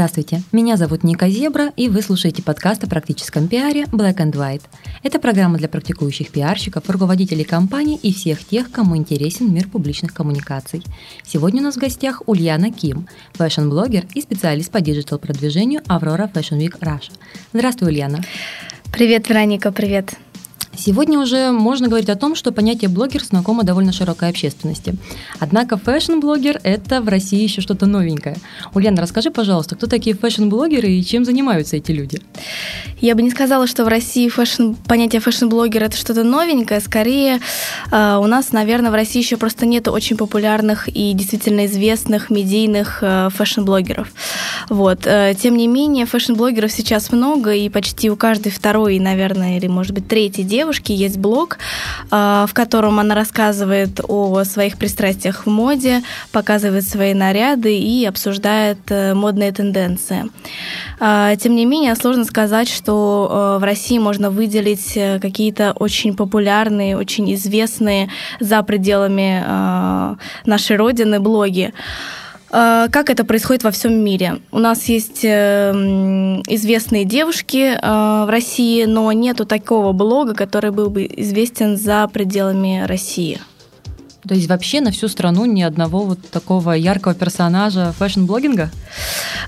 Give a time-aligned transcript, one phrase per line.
[0.00, 4.62] Здравствуйте, меня зовут Ника Зебра, и вы слушаете подкаст о практическом пиаре Black and White.
[5.02, 10.82] Это программа для практикующих пиарщиков, руководителей компаний и всех тех, кому интересен мир публичных коммуникаций.
[11.22, 16.80] Сегодня у нас в гостях Ульяна Ким, fashion-блогер и специалист по digital-продвижению Aurora Fashion Week
[16.80, 17.12] Russia.
[17.52, 18.24] Здравствуй, Ульяна.
[18.90, 20.14] Привет, Вероника, привет.
[20.76, 24.94] Сегодня уже можно говорить о том, что понятие блогер знакомо довольно широкой общественности.
[25.40, 28.36] Однако fashion-блогер – это в России еще что-то новенькое.
[28.72, 32.20] Ульяна, расскажи, пожалуйста, кто такие fashion-блогеры и чем занимаются эти люди?
[33.00, 36.80] Я бы не сказала, что в России fashion, понятие fashion-блогер– это что-то новенькое.
[36.80, 37.40] Скорее,
[37.90, 43.00] э, у нас, наверное, в России еще просто нет очень популярных и действительно известных медийных
[43.02, 44.08] э, fashion-блогеров.
[44.68, 45.00] Вот.
[45.04, 49.92] Э, тем не менее, fashion-блогеров сейчас много, и почти у каждой второй, наверное, или, может
[49.92, 51.58] быть, третьей девушки девушки есть блог,
[52.10, 58.78] а, в котором она рассказывает о своих пристрастиях в моде, показывает свои наряды и обсуждает
[58.90, 60.24] э, модные тенденции.
[60.98, 62.98] А, тем не менее, сложно сказать, что
[63.56, 69.30] э, в России можно выделить э, какие-то очень популярные, очень известные за пределами
[70.44, 71.72] нашей родины блоги.
[72.50, 74.40] Э, как это происходит во всем мире?
[74.50, 75.72] У нас есть э,
[76.48, 82.84] известные девушки э, в России, но нету такого блога, который был бы известен за пределами
[82.86, 83.38] России.
[84.28, 88.70] То есть вообще на всю страну ни одного вот такого яркого персонажа фэшн-блогинга?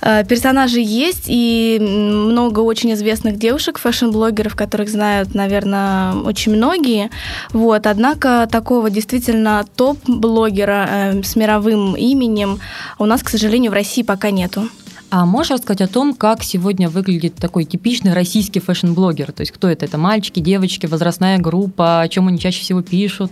[0.01, 7.11] Э, персонажи есть, и много очень известных девушек, фэшн-блогеров, которых знают, наверное, очень многие.
[7.53, 7.87] Вот.
[7.87, 12.59] Однако такого действительно топ-блогера э, с мировым именем
[12.99, 14.69] у нас, к сожалению, в России пока нету.
[15.13, 19.31] А можешь рассказать о том, как сегодня выглядит такой типичный российский фэшн-блогер?
[19.33, 19.85] То есть кто это?
[19.85, 22.01] Это мальчики, девочки, возрастная группа?
[22.01, 23.31] О чем они чаще всего пишут?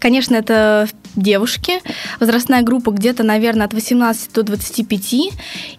[0.00, 1.74] Конечно, это девушки.
[2.18, 5.14] Возрастная группа где-то, наверное, от 18 до 25.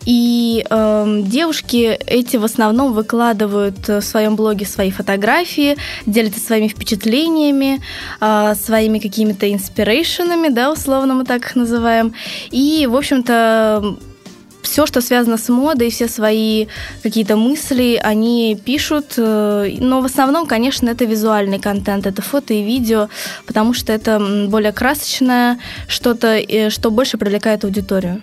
[0.06, 5.76] И э, девушки эти в основном выкладывают в своем блоге свои фотографии,
[6.06, 7.82] делятся своими впечатлениями,
[8.22, 12.14] э, своими какими-то инспирейшенами, да, условно мы так их называем.
[12.52, 13.98] И, в общем-то,
[14.62, 16.68] все, что связано с модой, все свои
[17.04, 22.64] какие-то мысли, они пишут, э, но в основном, конечно, это визуальный контент, это фото и
[22.64, 23.10] видео,
[23.46, 28.22] потому что это более красочное, что-то, э, что больше привлекает аудиторию.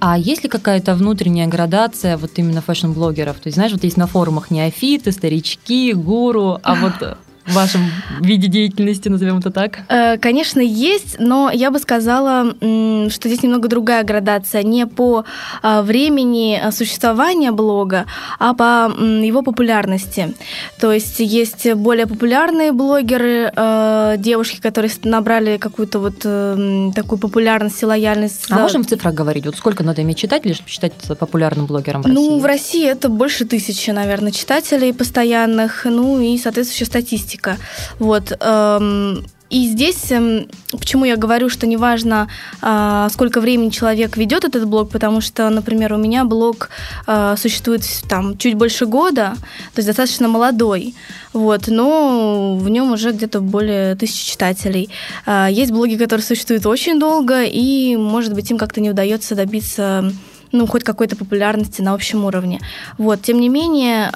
[0.00, 3.36] А есть ли какая-то внутренняя градация вот именно фэшн-блогеров?
[3.36, 8.48] То есть, знаешь, вот есть на форумах неофиты, старички, гуру, а вот в вашем виде
[8.48, 9.80] деятельности, назовем это так?
[9.88, 14.62] Э, конечно, есть, но я бы сказала, что здесь немного другая градация.
[14.62, 15.24] Не по
[15.62, 18.06] а, времени существования блога,
[18.38, 20.34] а по его популярности.
[20.78, 27.82] То есть есть более популярные блогеры, э, девушки, которые набрали какую-то вот э, такую популярность
[27.82, 28.46] и лояльность.
[28.50, 29.46] А можем в цифрах говорить?
[29.46, 32.30] Вот сколько надо иметь читателей, чтобы считать популярным блогером в ну, России?
[32.30, 37.56] Ну, в России это больше тысячи, наверное, читателей постоянных, ну и соответствующая статистика практика.
[37.98, 38.32] Вот.
[38.40, 42.28] Эм, и здесь, эм, почему я говорю, что неважно,
[42.60, 46.68] а, сколько времени человек ведет этот блог, потому что, например, у меня блог
[47.06, 49.34] а, существует там чуть больше года,
[49.74, 50.94] то есть достаточно молодой,
[51.32, 54.90] вот, но в нем уже где-то более тысячи читателей.
[55.24, 60.12] А, есть блоги, которые существуют очень долго, и, может быть, им как-то не удается добиться
[60.52, 62.60] ну, хоть какой-то популярности на общем уровне.
[62.96, 64.10] Вот, тем не менее,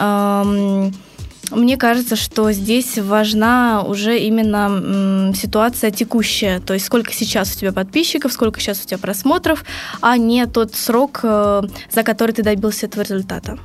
[1.51, 7.73] мне кажется, что здесь важна уже именно ситуация текущая, то есть сколько сейчас у тебя
[7.73, 9.65] подписчиков, сколько сейчас у тебя просмотров,
[10.01, 13.59] а не тот срок, э, за который ты добился этого результата.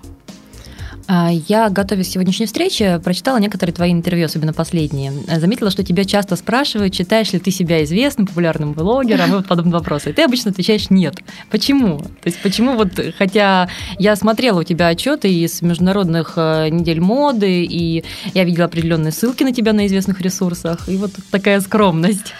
[1.07, 5.13] А, я, готовясь к сегодняшней встрече, прочитала некоторые твои интервью, особенно последние.
[5.39, 9.73] Заметила, что тебя часто спрашивают, считаешь ли ты себя известным, популярным блогером, и вот подобные
[9.73, 10.09] вопросы.
[10.09, 11.15] И ты обычно отвечаешь «нет».
[11.49, 11.99] Почему?
[11.99, 17.63] То есть почему вот, хотя я смотрела у тебя отчеты из международных э, недель моды,
[17.63, 18.03] и
[18.33, 22.33] я видела определенные ссылки на тебя на известных ресурсах, и вот такая скромность.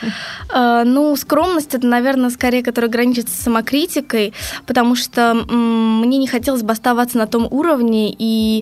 [0.54, 4.34] А, ну, скромность это, наверное, скорее, которая граничит с самокритикой,
[4.66, 8.57] потому что мне не хотелось бы оставаться на том уровне и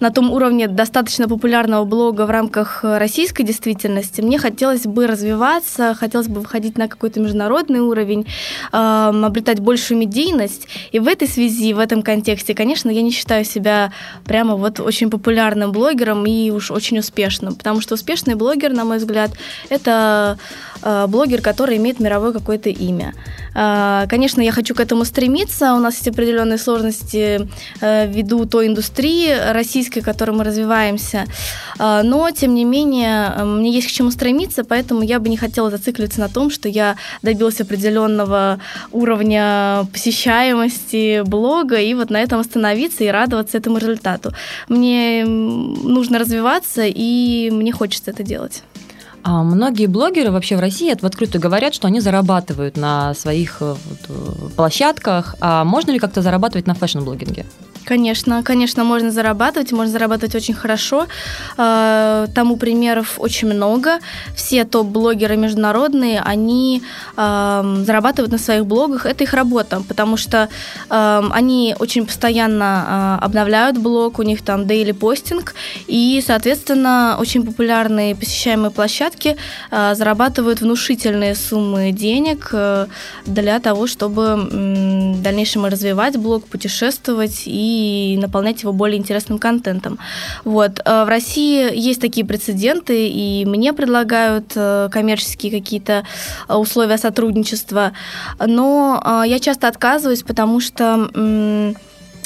[0.00, 6.28] на том уровне достаточно популярного блога в рамках российской действительности, мне хотелось бы развиваться, хотелось
[6.28, 8.26] бы выходить на какой-то международный уровень,
[8.72, 10.68] э, обретать большую медийность.
[10.92, 13.92] И в этой связи, в этом контексте, конечно, я не считаю себя
[14.24, 18.98] прямо вот очень популярным блогером и уж очень успешным, потому что успешный блогер, на мой
[18.98, 19.30] взгляд,
[19.68, 20.38] это
[20.82, 23.14] э, блогер, который имеет мировое какое-то имя.
[23.54, 25.74] А, конечно, я хочу к этому стремиться.
[25.74, 27.48] У нас есть определенные сложности
[27.80, 31.26] э, ввиду той индустрии российской, в которой мы развиваемся.
[31.78, 35.70] А, но, тем не менее, мне есть к чему стремиться, поэтому я бы не хотела
[35.70, 38.60] зацикливаться на том, что я добилась определенного
[38.92, 44.32] уровня посещаемости блога, и вот на этом остановиться и радоваться этому результату.
[44.68, 48.62] Мне нужно развиваться, и мне хочется это делать.
[49.24, 53.74] А многие блогеры вообще в России в открытую говорят, что они зарабатывают на своих э,
[54.06, 55.34] э, площадках.
[55.40, 57.46] А можно ли как-то зарабатывать на фэшн-блогинге?
[57.84, 61.06] Конечно, конечно, можно зарабатывать, можно зарабатывать очень хорошо.
[61.58, 63.98] Э, тому примеров очень много.
[64.34, 66.82] Все топ-блогеры международные, они
[67.16, 69.04] эм, зарабатывают на своих блогах.
[69.04, 70.48] Это их работа, потому что
[70.88, 75.54] эм, они очень постоянно э, обновляют блог, у них там daily постинг,
[75.86, 79.36] и, соответственно, очень популярные посещаемые площадки
[79.70, 82.54] э, зарабатывают внушительные суммы денег
[83.26, 87.73] для того, чтобы в дальнейшем развивать блог, путешествовать и
[88.20, 89.98] наполнять его более интересным контентом.
[90.44, 90.80] Вот.
[90.84, 96.04] Э, в России есть такие прецеденты, и мне предлагают э, коммерческие какие-то
[96.48, 97.92] э, условия сотрудничества,
[98.44, 101.08] но я часто отказываюсь, потому что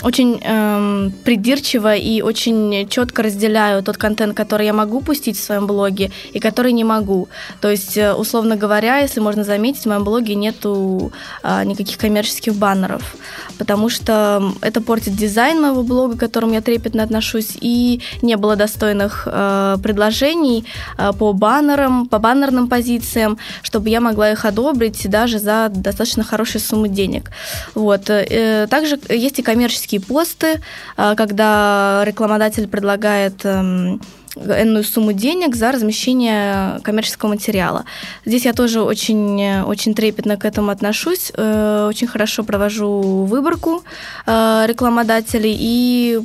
[0.03, 5.67] очень эм, придирчиво и очень четко разделяю тот контент, который я могу пустить в своем
[5.67, 7.29] блоге и который не могу.
[7.61, 11.13] То есть, э, условно говоря, если можно заметить, в моем блоге нету
[11.43, 13.17] э, никаких коммерческих баннеров,
[13.59, 18.55] потому что это портит дизайн моего блога, к которому я трепетно отношусь, и не было
[18.55, 20.65] достойных э, предложений
[20.97, 26.61] э, по баннерам, по баннерным позициям, чтобы я могла их одобрить даже за достаточно хорошие
[26.61, 27.31] суммы денег.
[27.75, 28.09] Вот.
[28.11, 30.61] Э, также есть и коммерческие коммерческие посты,
[30.97, 34.01] а, когда рекламодатель предлагает эм,
[34.37, 37.85] энную сумму денег за размещение коммерческого материала.
[38.25, 43.83] Здесь я тоже очень, очень трепетно к этому отношусь, э, очень хорошо провожу выборку
[44.27, 46.21] э, рекламодателей и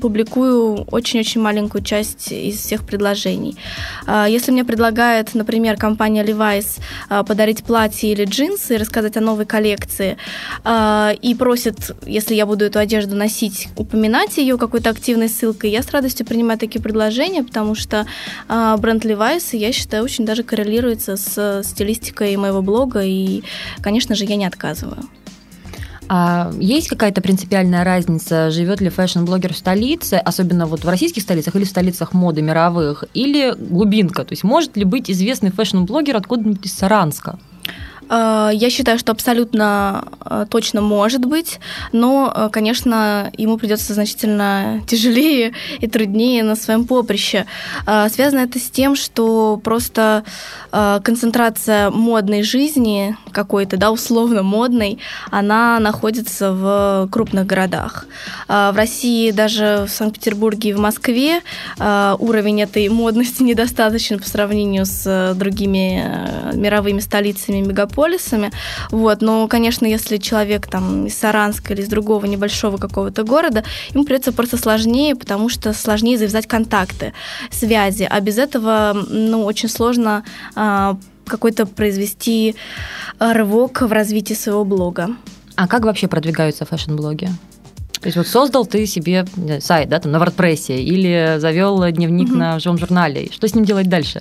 [0.00, 3.56] публикую очень-очень маленькую часть из всех предложений.
[4.06, 9.46] А, если мне предлагает, например, компания Levi's а, подарить платье или джинсы рассказать о новой
[9.46, 10.16] коллекции,
[10.64, 15.82] а, и просит, если я буду эту одежду носить, упоминать ее какой-то активной ссылкой, я
[15.82, 18.06] с радостью принимаю такие предложения, потому что
[18.48, 23.42] бренд Levi's, я считаю, очень даже коррелируется с стилистикой моего блога, и,
[23.82, 25.08] конечно же, я не отказываю.
[26.14, 31.56] А есть какая-то принципиальная разница, живет ли фэшн-блогер в столице, особенно вот в российских столицах
[31.56, 34.22] или в столицах моды мировых, или глубинка?
[34.26, 37.38] То есть может ли быть известный фэшн-блогер откуда-нибудь из Саранска?
[38.12, 41.60] Э, я считаю, что абсолютно э, точно может быть,
[41.92, 47.46] но, э, конечно, ему придется значительно тяжелее и труднее на своем поприще.
[47.84, 50.24] Связано это с тем, что просто
[50.70, 54.98] концентрация модной жизни какой-то, да, условно модной,
[55.30, 58.06] она находится в крупных городах.
[58.48, 61.40] В России, даже в Санкт-Петербурге и в Москве
[61.78, 68.50] уровень этой модности недостаточен по сравнению с другими мировыми столицами мегаполисами мегаполисами.
[68.90, 69.22] Вот.
[69.22, 73.64] Но, конечно, если человек там из Саранска или из другого небольшого какого-то города,
[73.94, 77.12] ему придется просто сложнее, потому что сложнее завязать контакты,
[77.50, 78.06] связи.
[78.10, 80.96] А без этого ну, очень сложно а,
[81.26, 82.56] какой-то произвести
[83.18, 85.10] рывок в развитии своего блога.
[85.56, 87.28] А как вообще продвигаются фэшн-блоги?
[88.02, 89.24] То есть вот создал ты себе
[89.60, 92.36] сайт, да, там на WordPress или завел дневник угу.
[92.36, 93.28] на живом журнале.
[93.30, 94.20] Что с ним делать дальше?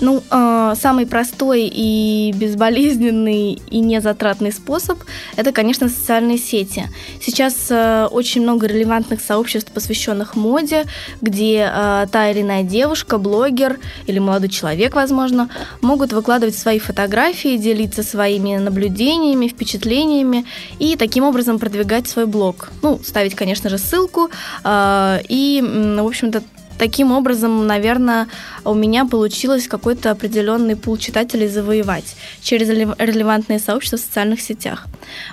[0.00, 4.98] Ну, э, самый простой и безболезненный и незатратный способ–
[5.36, 6.84] это, конечно, социальные сети.
[7.20, 10.84] Сейчас э, очень много релевантных сообществ, посвященных моде,
[11.22, 15.48] где э, та или иная девушка, блогер или молодой человек, возможно,
[15.80, 20.44] могут выкладывать свои фотографии, делиться своими наблюдениями, впечатлениями
[20.78, 22.70] и таким образом продвигать свой блог.
[22.82, 24.30] Ну, ставить, конечно же, ссылку.
[24.64, 26.42] А, и, в общем-то,
[26.78, 28.28] таким образом, наверное,
[28.64, 34.86] у меня получилось какой-то определенный пул читателей завоевать через релевантные сообщества в социальных сетях.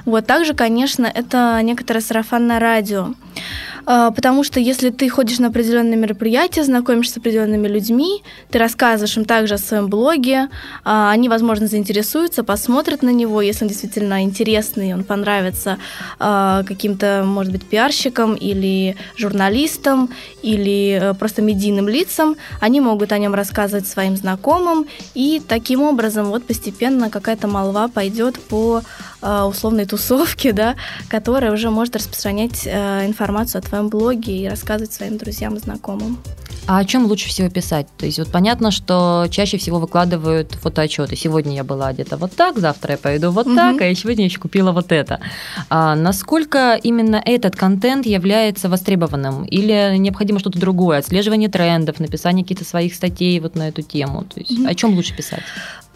[0.05, 3.13] Вот также, конечно, это некоторое сарафанное радио.
[3.85, 9.17] А, потому что если ты ходишь на определенные мероприятия, знакомишься с определенными людьми, ты рассказываешь
[9.17, 10.49] им также о своем блоге,
[10.83, 15.77] а, они, возможно, заинтересуются, посмотрят на него, если он действительно интересный, он понравится
[16.19, 20.09] а, каким-то, может быть, пиарщикам или журналистам,
[20.41, 26.27] или э, просто медийным лицам, они могут о нем рассказывать своим знакомым, и таким образом
[26.27, 28.82] вот постепенно какая-то молва пойдет по
[29.22, 30.75] условной тусовке, да,
[31.10, 36.20] которая уже может распространять э, информацию о твоем блоге и рассказывать своим друзьям и знакомым.
[36.67, 37.88] А о чем лучше всего писать?
[37.98, 41.15] То есть вот понятно, что чаще всего выкладывают фотоотчеты.
[41.15, 43.55] Сегодня я была где-то вот так, завтра я пойду вот угу.
[43.55, 45.19] так, а сегодня я еще купила вот это.
[45.69, 49.45] А насколько именно этот контент является востребованным?
[49.45, 50.98] Или необходимо что-то другое?
[50.98, 54.24] Отслеживание трендов, написание каких-то своих статей вот на эту тему?
[54.24, 54.67] То есть угу.
[54.67, 55.43] о чем лучше писать?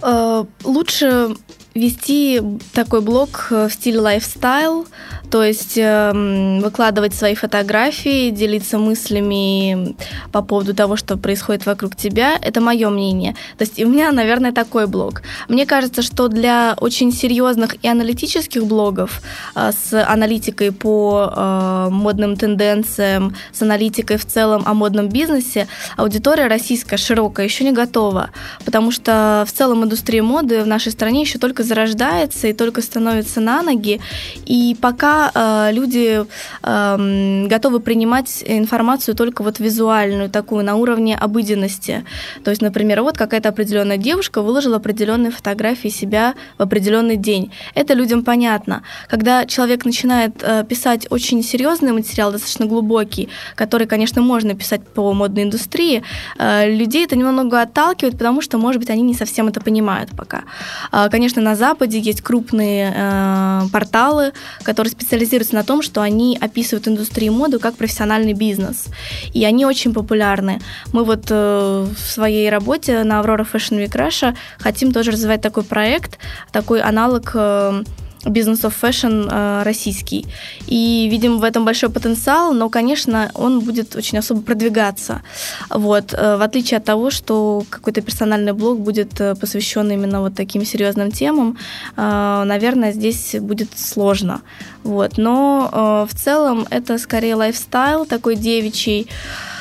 [0.03, 1.35] Э, лучше
[1.75, 2.41] вести
[2.73, 4.88] такой блог э, в стиле лайфстайл,
[5.29, 9.95] то есть э, выкладывать свои фотографии, делиться мыслями
[10.31, 12.38] по поводу того, что происходит вокруг тебя.
[12.41, 13.35] Это мое мнение.
[13.57, 15.21] То есть у меня, наверное, такой блог.
[15.47, 19.21] Мне кажется, что для очень серьезных и аналитических блогов
[19.55, 26.47] э, с аналитикой по э, модным тенденциям, с аналитикой в целом о модном бизнесе, аудитория
[26.47, 28.31] российская широкая еще не готова,
[28.65, 33.41] потому что в целом индустрия моды в нашей стране еще только зарождается и только становится
[33.41, 33.99] на ноги.
[34.45, 36.25] И пока э, люди
[36.63, 42.05] э, готовы принимать информацию только вот визуальную, такую на уровне обыденности.
[42.43, 47.51] То есть, например, вот какая-то определенная девушка выложила определенные фотографии себя в определенный день.
[47.75, 48.83] Это людям понятно.
[49.07, 55.13] Когда человек начинает э, писать очень серьезный материал, достаточно глубокий, который, конечно, можно писать по
[55.13, 56.03] модной индустрии,
[56.37, 60.43] э, людей это немного отталкивает, потому что, может быть, они не совсем это понимают пока.
[60.91, 66.87] Э, конечно, на Западе есть крупные э, порталы, которые специализируются на том, что они описывают
[66.87, 68.85] индустрию моды как профессиональный бизнес.
[69.33, 70.61] И они очень популярны.
[70.93, 75.63] Мы вот э, в своей работе на Aurora Fashion Week Russia хотим тоже развивать такой
[75.63, 76.19] проект,
[76.51, 77.83] такой аналог э,
[78.25, 80.25] бизнес of fashion э, российский.
[80.67, 85.21] И видим в этом большой потенциал, но, конечно, он будет очень особо продвигаться.
[85.69, 86.13] Вот.
[86.13, 90.65] Э, в отличие от того, что какой-то персональный блог будет э, посвящен именно вот таким
[90.65, 91.57] серьезным темам,
[91.95, 94.41] наверное, здесь будет сложно.
[94.83, 95.17] Вот.
[95.17, 99.07] Но в целом это скорее лайфстайл такой девичий.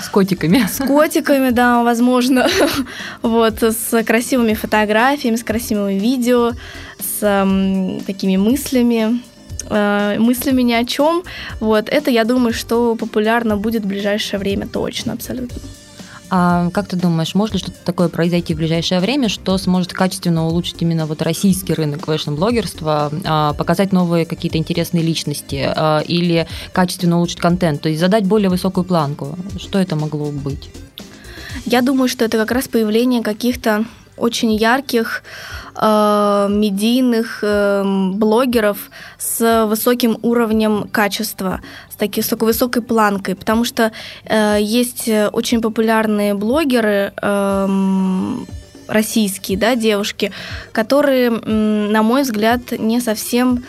[0.00, 0.66] С котиками.
[0.70, 2.46] С котиками, да, возможно.
[3.22, 6.52] Вот, с красивыми фотографиями, с красивыми видео
[6.98, 9.20] с э, такими мыслями,
[9.70, 11.22] э, мыслями ни о чем.
[11.60, 15.60] Вот это, я думаю, что популярно будет в ближайшее время точно, абсолютно.
[16.30, 20.46] А как ты думаешь, может ли что-то такое произойти в ближайшее время, что сможет качественно
[20.46, 27.16] улучшить именно вот российский рынок фэшн-блогерства, а, показать новые какие-то интересные личности а, или качественно
[27.16, 29.38] улучшить контент, то есть задать более высокую планку?
[29.58, 30.70] Что это могло быть?
[31.64, 33.84] Я думаю, что это как раз появление каких-то
[34.18, 35.22] очень ярких
[35.74, 37.82] э, медийных э,
[38.14, 41.60] блогеров с высоким уровнем качества,
[41.90, 43.92] с, таки, с такой высокой планкой, потому что
[44.24, 47.68] э, есть очень популярные блогеры, э,
[48.88, 50.32] российские, да, девушки,
[50.72, 53.64] которые, на мой взгляд, не совсем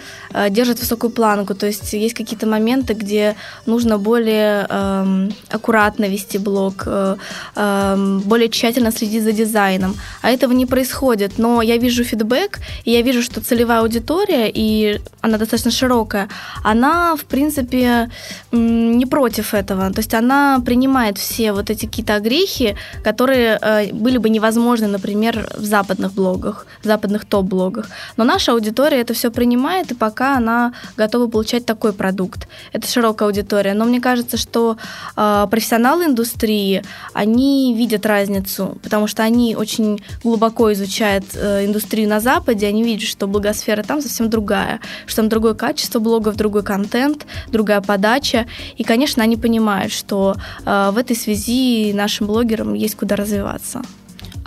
[0.50, 1.56] держит высокую планку.
[1.56, 7.16] То есть есть какие-то моменты, где нужно более э, аккуратно вести блог, э,
[7.56, 9.96] э, более тщательно следить за дизайном.
[10.22, 11.38] А этого не происходит.
[11.38, 16.28] Но я вижу фидбэк, и я вижу, что целевая аудитория, и она достаточно широкая,
[16.64, 18.10] она, в принципе,
[18.52, 19.92] не против этого.
[19.92, 25.48] То есть она принимает все вот эти какие-то огрехи, которые э, были бы невозможны, например,
[25.58, 27.88] в западных блогах, в западных топ-блогах.
[28.18, 32.48] Но наша аудитория это все принимает, и пока пока она готова получать такой продукт.
[32.74, 33.74] Это широкая аудитория.
[33.74, 34.76] Но мне кажется, что
[35.16, 36.84] э, профессионалы индустрии,
[37.14, 43.08] они видят разницу, потому что они очень глубоко изучают э, индустрию на Западе, они видят,
[43.08, 48.46] что благосфера там совсем другая, что там другое качество блогов, другой контент, другая подача.
[48.80, 50.36] И, конечно, они понимают, что
[50.66, 53.82] э, в этой связи нашим блогерам есть куда развиваться.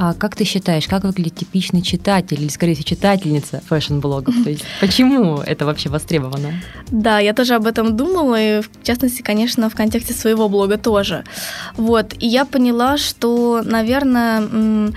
[0.04, 4.34] А как ты считаешь, как выглядит типичный читатель или, скорее всего, читательница фэшн-блогов?
[4.42, 6.54] То есть почему это вообще востребовано?
[6.90, 11.22] Да, я тоже об этом думала, и в частности, конечно, в контексте своего блога тоже.
[11.76, 14.92] Вот, и я поняла, что, наверное,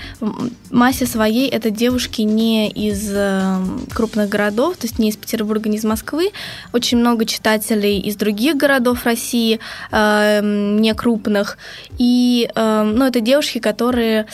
[0.72, 3.60] массе своей это девушки не из э,
[3.94, 6.32] крупных городов, то есть не из Петербурга, не из Москвы.
[6.74, 9.60] Очень много читателей из других городов России,
[9.92, 11.60] э, не крупных.
[12.00, 14.26] И, э, ну, это девушки, которые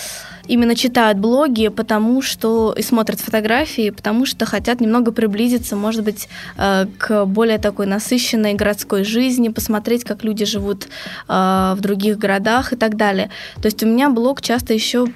[0.52, 6.28] именно читают блоги, потому что и смотрят фотографии, потому что хотят немного приблизиться, может быть,
[6.58, 10.88] э, к более такой насыщенной городской жизни, посмотреть, как люди живут
[11.30, 13.30] э, в других городах и так далее.
[13.62, 15.08] То есть у меня блог часто еще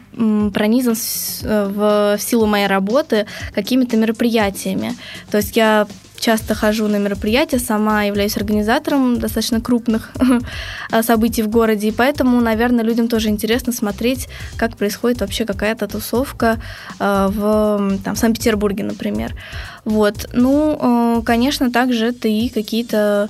[0.54, 0.96] пронизан
[1.44, 4.96] э, в силу моей работы какими-то мероприятиями.
[5.30, 5.86] То есть я
[6.26, 10.12] часто хожу на мероприятия, сама являюсь организатором достаточно крупных
[11.02, 14.28] событий в городе, и поэтому, наверное, людям тоже интересно смотреть,
[14.58, 16.60] как происходит вообще какая-то тусовка
[17.00, 19.36] э, в там, Санкт-Петербурге, например.
[19.84, 20.28] Вот.
[20.34, 23.30] Ну, э, конечно, также это и какие-то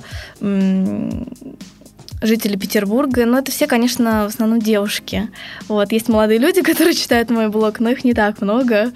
[2.22, 5.28] жители Петербурга, но это все, конечно, в основном девушки.
[5.68, 8.92] Вот, есть молодые люди, которые читают мой блог, но их не так много.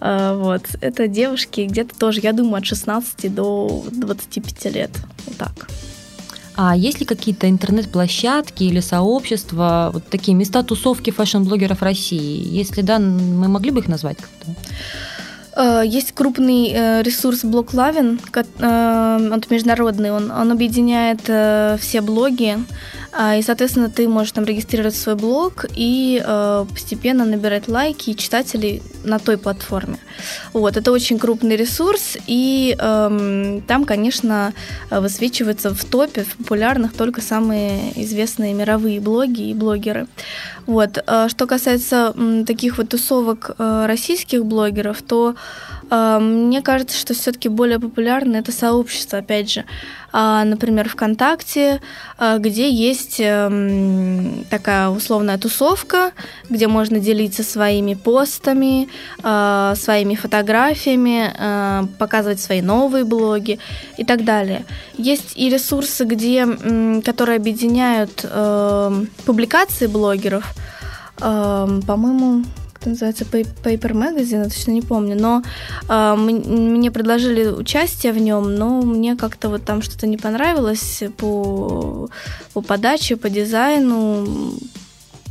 [0.00, 4.90] А, вот, это девушки где-то тоже, я думаю, от 16 до 25 лет.
[5.26, 5.68] Вот так.
[6.56, 12.46] А есть ли какие-то интернет-площадки или сообщества, вот такие места тусовки фэшн-блогеров России?
[12.46, 14.54] Если да, мы могли бы их назвать как-то?
[15.56, 18.18] Э, есть крупный э, ресурс Bloglovin',
[18.58, 21.20] э, он международный, он, он объединяет
[21.80, 22.58] все блоги,
[23.16, 26.22] и, соответственно, ты можешь там регистрировать свой блог и
[26.68, 29.98] постепенно набирать лайки и читателей на той платформе.
[30.52, 34.52] Вот, это очень крупный ресурс, и эм, там, конечно,
[34.90, 40.06] высвечиваются в топе в популярных только самые известные мировые блоги и блогеры.
[40.66, 40.98] Вот.
[41.28, 42.14] Что касается
[42.46, 45.83] таких вот тусовок российских блогеров, то а,
[46.18, 49.64] мне кажется, что все-таки более популярно это сообщество, опять же,
[50.12, 51.80] а, например, ВКонтакте,
[52.18, 56.12] а, где есть эм, такая условная тусовка,
[56.48, 58.88] где можно делиться своими постами,
[59.20, 63.58] своими фотографиями, показывать свои новые блоги
[63.96, 64.64] и так далее.
[64.96, 66.46] Есть и ресурсы, где,
[67.04, 70.54] которые объединяют эм, публикации блогеров,
[71.20, 72.44] эм, по-моему,
[72.84, 75.42] это называется Paper Magazine, я точно не помню, но
[75.88, 82.10] э, мне предложили участие в нем, но мне как-то вот там что-то не понравилось по,
[82.52, 84.26] по подаче, по дизайну,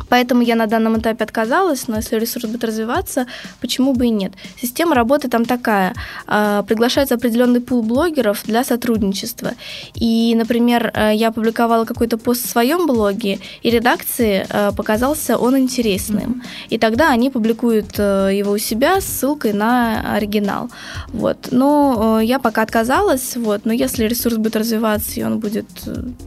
[0.10, 3.25] Поэтому я на данном этапе отказалась, но если ресурс будет развиваться,
[3.62, 4.33] почему бы и нет?
[4.62, 5.93] Система работы там такая.
[6.27, 9.53] А, приглашается определенный пул блогеров для сотрудничества.
[9.95, 15.57] И, например, э, я опубликовала какой-то пост в своем блоге, и редакции э, показался он
[15.57, 16.43] интересным.
[16.69, 20.69] И тогда они публикуют э, его у себя с ссылкой на оригинал.
[21.07, 21.50] Вот.
[21.51, 23.65] Но я пока отказалась, вот.
[23.65, 25.67] но если ресурс будет развиваться, и он будет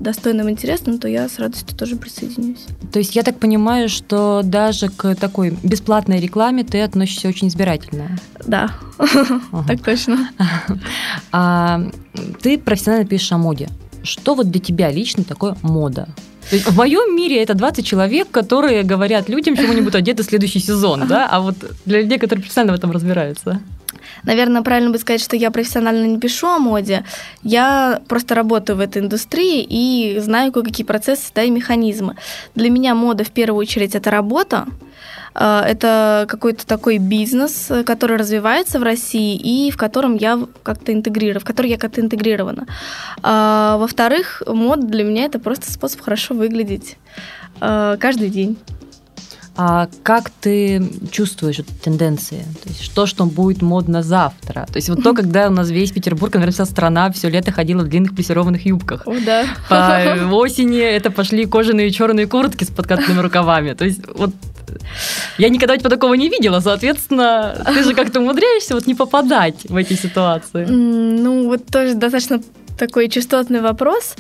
[0.01, 2.65] достойным, интересным, то я с радостью тоже присоединюсь.
[2.93, 7.49] То есть я так понимаю, понимаю, что даже к такой бесплатной рекламе ты относишься очень
[7.49, 8.19] избирательно.
[8.47, 8.71] Да,
[9.67, 10.31] так точно.
[11.33, 11.83] А,
[12.41, 13.69] ты профессионально пишешь о моде.
[14.03, 16.09] Что вот для тебя лично такое мода?
[16.49, 20.23] То есть в моем мире это 20 человек, которые говорят людям, чему они будут одеты
[20.23, 21.29] следующий сезон, да?
[21.31, 23.61] А вот для людей, которые профессионально в этом разбираются.
[24.25, 27.05] Наверное, правильно бы сказать, что я профессионально не пишу о моде.
[27.43, 32.17] Я просто работаю в этой индустрии и знаю кое-какие процессы да, и механизмы.
[32.55, 34.67] Для меня мода в первую очередь это работа,
[35.35, 41.41] э, это какой-то такой бизнес, который развивается в России и в котором я как-то интегрирована,
[41.41, 42.67] в который я как-то интегрирована.
[43.23, 46.97] А, во-вторых, мода для меня это просто способ хорошо выглядеть
[47.61, 48.59] э, каждый день.
[49.57, 52.45] А как ты чувствуешь вот, тенденции?
[52.63, 54.67] То есть что, что будет модно завтра?
[54.67, 57.83] То есть вот то, когда у нас весь Петербург, наверное, вся страна все лето ходила
[57.83, 59.07] в длинных плессированных юбках.
[59.07, 59.47] О, да.
[59.69, 63.73] По осени это пошли кожаные черные куртки с подкатными рукавами.
[63.73, 64.31] То есть вот
[65.39, 69.77] я никогда типа такого не видела, соответственно, ты же как-то умудряешься вот не попадать в
[69.77, 70.67] эти ситуации.
[70.67, 72.43] Ну, вот тоже достаточно
[72.79, 74.17] такой частотный вопрос.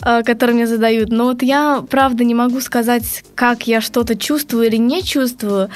[0.00, 1.10] Которые мне задают.
[1.10, 5.70] Но вот я, правда, не могу сказать, как я что-то чувствую или не чувствую.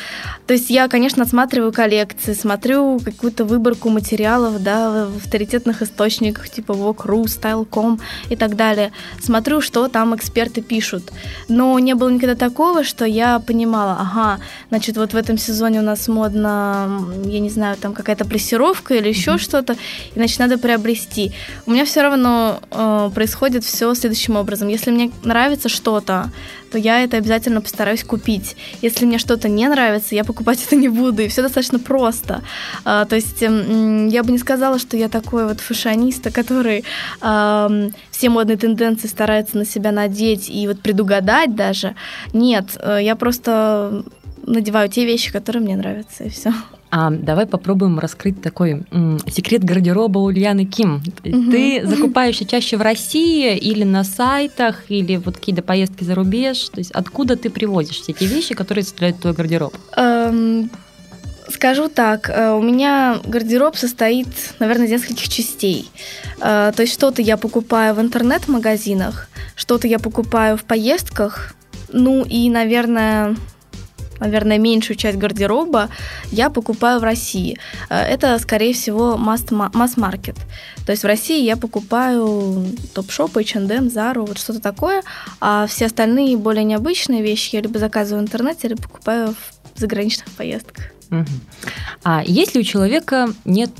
[0.46, 6.72] То есть я, конечно, отсматриваю коллекции, смотрю какую-то выборку материалов, да, в авторитетных источниках, типа
[6.72, 8.92] Vogue.ru, Style.com и так далее.
[9.20, 11.12] Смотрю, что там эксперты пишут.
[11.48, 15.82] Но не было никогда такого, что я понимала, ага, значит, вот в этом сезоне у
[15.82, 19.38] нас модно, я не знаю, там какая-то плессировка или еще mm-hmm.
[19.38, 21.32] что-то, и, значит, надо приобрести.
[21.66, 24.68] У меня все равно э, происходит все следующее следующим образом.
[24.68, 26.30] Если мне нравится что-то,
[26.70, 28.56] то я это обязательно постараюсь купить.
[28.82, 31.22] Если мне что-то не нравится, я покупать это не буду.
[31.22, 32.42] И все достаточно просто.
[32.84, 36.84] А, то есть эм, я бы не сказала, что я такой вот фашионист, который
[37.22, 41.94] э, все модные тенденции старается на себя надеть и вот предугадать даже.
[42.32, 44.04] Нет, э, я просто
[44.46, 46.52] надеваю те вещи, которые мне нравятся, и все.
[46.94, 50.96] А давай попробуем раскрыть такой м, секрет гардероба Ульяны Ким.
[51.24, 51.50] Угу.
[51.50, 56.68] Ты закупаешься чаще в России или на сайтах, или вот какие-то поездки за рубеж?
[56.68, 59.74] То есть откуда ты привозишь все эти вещи, которые составляют твой гардероб?
[59.96, 60.68] Эм,
[61.48, 64.28] скажу так, э, у меня гардероб состоит,
[64.58, 65.90] наверное, из нескольких частей.
[66.42, 71.54] Э, то есть что-то я покупаю в интернет-магазинах, что-то я покупаю в поездках,
[71.90, 73.34] ну и, наверное,
[74.22, 75.88] наверное, меньшую часть гардероба
[76.30, 77.58] я покупаю в России.
[77.90, 80.36] Э, это, скорее всего, масс-маркет.
[80.86, 85.02] То есть в России я покупаю топ-шоп, H&M, Zara, вот что-то такое,
[85.40, 89.34] а все остальные более необычные вещи я либо заказываю в интернете, либо покупаю
[89.74, 90.86] в заграничных поездках.
[91.10, 91.26] Угу.
[92.04, 93.70] А если у человека нет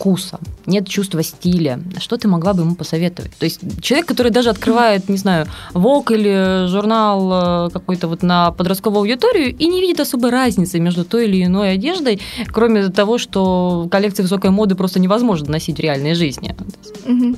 [0.00, 3.32] вкуса, нет чувства стиля, что ты могла бы ему посоветовать?
[3.38, 8.50] То есть человек, который даже открывает, не знаю, ВОК или журнал э, какой-то вот на
[8.50, 13.88] подростковую аудиторию и не видит особой разницы между той или иной одеждой, кроме того, что
[13.90, 16.56] коллекции высокой моды просто невозможно носить в реальной жизни.
[17.04, 17.36] Угу.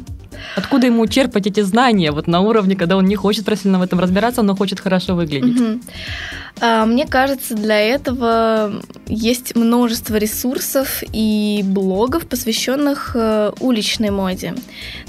[0.56, 4.00] Откуда ему черпать эти знания вот на уровне, когда он не хочет профессионально в этом
[4.00, 5.60] разбираться, но хочет хорошо выглядеть?
[5.60, 5.80] Угу.
[6.86, 14.54] Мне кажется, для этого есть множество ресурсов и блогов, посвященных э, уличной моде.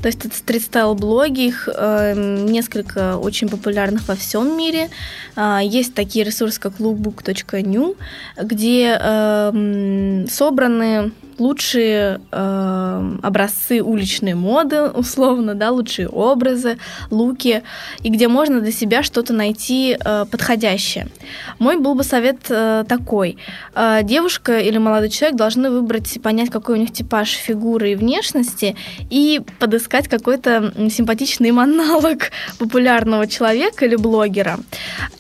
[0.02, 2.15] То есть это стрит-стайл-блоги, их э,
[2.50, 4.89] несколько очень популярных во всем мире.
[5.36, 7.98] А, есть такие ресурсы, как lookbook.new,
[8.41, 11.12] где эм, собраны
[11.43, 16.77] лучшие э, образцы уличной моды, условно, да, лучшие образы,
[17.12, 17.63] луки,
[18.01, 21.08] и где можно для себя что-то найти э, подходящее.
[21.60, 23.38] Мой был бы совет э, такой.
[23.75, 28.75] Э, девушка или молодой человек должны выбрать, понять, какой у них типаж фигуры и внешности,
[29.10, 34.60] и подыскать какой-то симпатичный аналог популярного человека или блогера.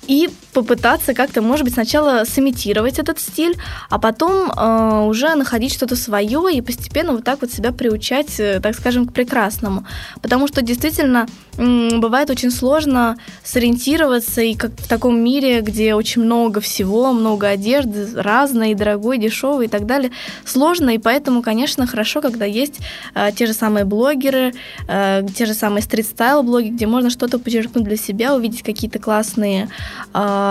[0.07, 3.55] И попытаться как-то, может быть, сначала сымитировать этот стиль,
[3.89, 8.59] а потом э, уже находить что-то свое и постепенно вот так вот себя приучать, э,
[8.61, 9.85] так скажем, к прекрасному.
[10.21, 16.61] Потому что действительно бывает очень сложно сориентироваться и как в таком мире, где очень много
[16.61, 20.11] всего, много одежды, разной, дорогой, дешевой и так далее,
[20.45, 22.79] сложно, и поэтому, конечно, хорошо, когда есть
[23.13, 24.53] э, те же самые блогеры,
[24.87, 29.69] э, те же самые стрит-стайл-блоги, где можно что-то подчеркнуть для себя, увидеть какие-то классные
[30.13, 30.42] э,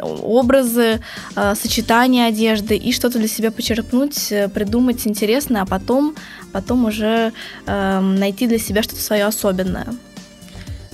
[0.00, 1.00] образы,
[1.36, 6.14] э, сочетания одежды и что-то для себя почерпнуть, э, придумать интересное, а потом,
[6.52, 7.32] потом уже
[7.66, 9.86] э, найти для себя что-то свое особенное.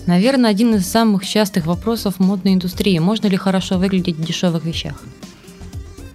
[0.07, 2.99] Наверное, один из самых частых вопросов модной индустрии.
[2.99, 5.03] Можно ли хорошо выглядеть в дешевых вещах?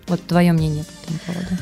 [0.07, 1.57] Вот твое мнение по этому поводу.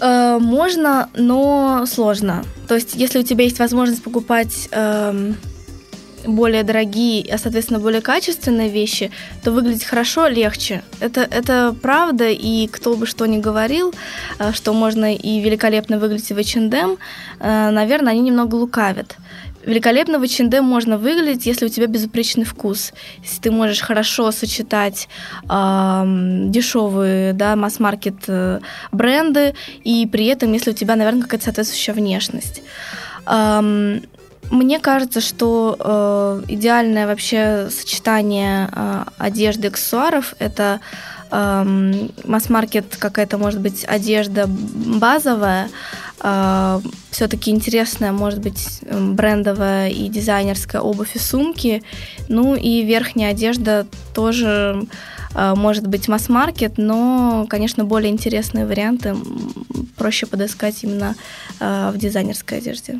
[0.00, 2.44] Э, можно, но сложно.
[2.66, 5.32] То есть, если у тебя есть возможность покупать э,
[6.28, 9.10] более дорогие, а соответственно более качественные вещи,
[9.42, 10.82] то выглядеть хорошо легче.
[11.00, 13.94] Это, это правда, и кто бы что ни говорил,
[14.38, 16.98] э, что можно и великолепно выглядеть в H&M,
[17.40, 19.16] э, наверное, они немного лукавят.
[19.64, 22.92] Великолепно в H&M можно выглядеть, если у тебя безупречный вкус.
[23.22, 25.08] Если ты можешь хорошо сочетать
[25.42, 26.02] э,
[26.48, 28.60] дешевые да, масс-маркет э,
[28.92, 32.62] бренды, и при этом, если у тебя, наверное, какая-то соответствующая внешность.
[34.50, 40.80] Мне кажется, что э, идеальное вообще сочетание э, одежды аксессуаров это
[41.30, 45.68] э, масс-маркет какая-то, может быть, одежда базовая,
[46.22, 46.80] э,
[47.10, 51.82] все-таки интересная, может быть, брендовая и дизайнерская обувь и сумки.
[52.28, 54.86] Ну и верхняя одежда тоже
[55.34, 59.14] э, может быть масс-маркет, но, конечно, более интересные варианты
[59.96, 61.14] проще подыскать именно
[61.60, 62.98] э, в дизайнерской одежде.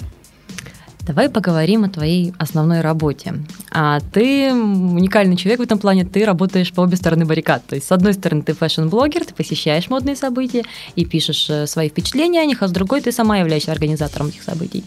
[1.08, 3.32] Давай поговорим о твоей основной работе.
[3.70, 7.64] А ты уникальный человек в этом плане, ты работаешь по обе стороны баррикад.
[7.66, 10.64] То есть, с одной стороны, ты фэшн-блогер, ты посещаешь модные события
[10.96, 14.42] и пишешь э, свои впечатления о них, а с другой ты сама являешься организатором этих
[14.42, 14.84] событий.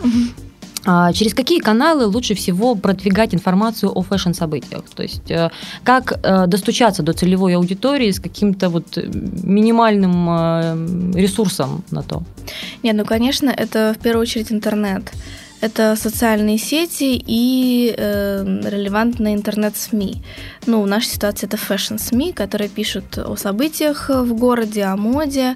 [0.85, 4.83] А через какие каналы лучше всего продвигать информацию о фэшн-событиях?
[4.95, 5.49] То есть э,
[5.83, 8.95] как э, достучаться до целевой аудитории с каким-то вот
[9.43, 12.21] минимальным ресурсом на то?
[12.83, 15.11] Нет, ну, конечно, это в первую очередь интернет
[15.61, 20.21] это социальные сети и э, релевантные интернет-СМИ.
[20.65, 25.55] Ну, в нашей ситуации это фэшн-СМИ, которые пишут о событиях в городе, о моде,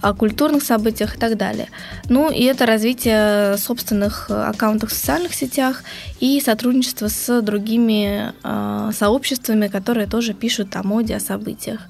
[0.00, 1.68] о культурных событиях и так далее.
[2.08, 5.84] Ну, и это развитие собственных аккаунтов в социальных сетях
[6.20, 11.80] и сотрудничество с другими э, сообществами, которые тоже пишут о моде, о событиях.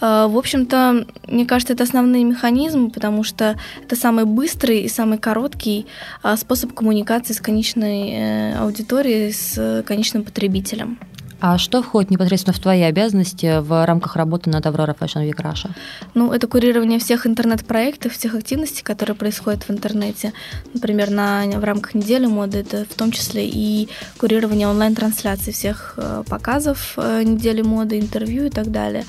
[0.00, 5.18] Э, в общем-то, мне кажется, это основные механизмы, потому что это самый быстрый и самый
[5.18, 5.86] короткий
[6.22, 10.98] э, способ коммуникации с конечной э, аудиторией, с конечным потребителем.
[11.40, 15.70] А что входит непосредственно в твои обязанности в рамках работы над Aurora Fashion Week Russia?
[16.12, 20.34] Ну, это курирование всех интернет-проектов, всех активностей, которые происходят в интернете.
[20.74, 26.24] Например, на, в рамках недели моды это в том числе и курирование онлайн-трансляций всех э,
[26.28, 29.06] показов э, недели моды, интервью и так далее.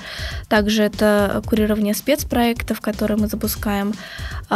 [0.48, 3.92] Также это курирование спецпроектов, которые мы запускаем
[4.48, 4.54] э,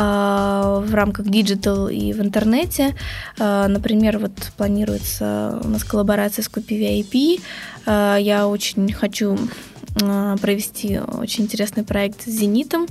[0.86, 2.94] в рамках digital и в интернете.
[3.38, 7.40] Например, вот планируется у нас коллаборация с KupiVIP,
[7.86, 9.38] я очень хочу
[10.00, 12.86] э, провести очень интересный проект с «Зенитом».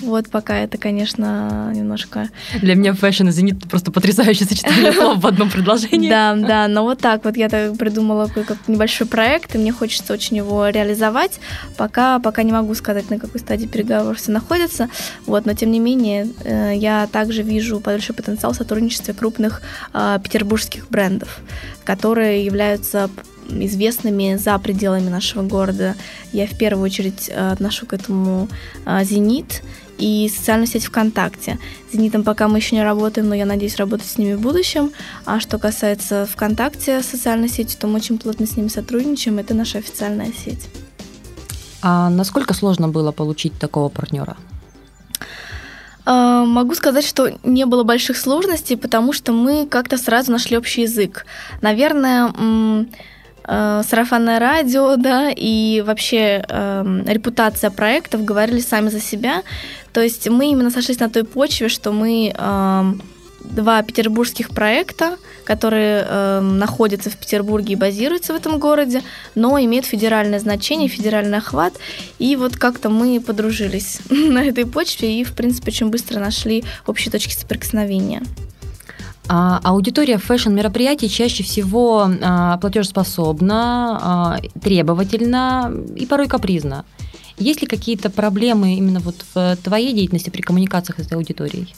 [0.00, 2.28] Вот пока это, конечно, немножко...
[2.60, 6.08] Для меня фэшн и «Зенит» просто потрясающее сочетание слов в одном предложении.
[6.08, 10.12] Да, да, но вот так вот я так придумала как небольшой проект, и мне хочется
[10.12, 11.40] очень его реализовать.
[11.76, 14.88] Пока, пока не могу сказать, на какой стадии переговоров все находятся.
[15.26, 19.62] Вот, но тем не менее, э, я также вижу большой потенциал в сотрудничестве крупных
[19.94, 21.40] э, петербургских брендов,
[21.84, 23.10] которые являются
[23.48, 25.94] известными за пределами нашего города.
[26.32, 28.48] Я в первую очередь э, отношу к этому
[28.86, 29.62] э, «Зенит»
[29.98, 31.58] и социальную сеть ВКонтакте.
[31.90, 34.92] С «Зенитом» пока мы еще не работаем, но я надеюсь работать с ними в будущем.
[35.24, 39.38] А что касается ВКонтакте социальной сети, то мы очень плотно с ними сотрудничаем.
[39.38, 40.68] Это наша официальная сеть.
[41.82, 44.36] А насколько сложно было получить такого партнера?
[46.10, 50.82] А, могу сказать, что не было больших сложностей, потому что мы как-то сразу нашли общий
[50.82, 51.26] язык.
[51.60, 52.86] Наверное,
[53.48, 59.42] э, сарафанное радио, да, и вообще э, репутация проектов говорили сами за себя.
[59.92, 62.92] То есть мы именно сошлись на той почве, что мы э,
[63.40, 69.02] два петербургских проекта, которые э, находятся в Петербурге и базируются в этом городе,
[69.34, 71.74] но имеют федеральное значение, федеральный охват.
[72.18, 77.10] И вот как-то мы подружились на этой почве и, в принципе, очень быстро нашли общие
[77.10, 78.22] точки соприкосновения.
[79.28, 86.84] А, аудитория фэшн-мероприятий чаще всего а, платежеспособна, а, требовательна и порой капризна.
[87.36, 91.72] Есть ли какие-то проблемы именно вот в твоей деятельности при коммуникациях с этой аудиторией?